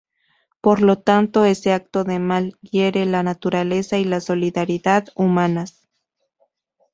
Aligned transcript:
Por 0.61 0.81
lo 0.81 0.97
tanto, 0.97 1.45
ese 1.45 1.73
acto 1.73 2.03
del 2.03 2.21
mal 2.21 2.57
hiere 2.63 3.05
la 3.05 3.21
naturaleza 3.21 3.99
y 3.99 4.03
la 4.03 4.19
solidaridad 4.19 5.05
humanas. 5.13 5.87